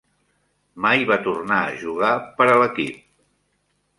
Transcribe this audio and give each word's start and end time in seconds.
Mai 0.85 1.03
va 1.09 1.17
tornar 1.27 1.59
a 1.67 1.77
jugar 1.83 2.11
per 2.39 2.47
a 2.53 2.57
l'equip. 2.63 2.99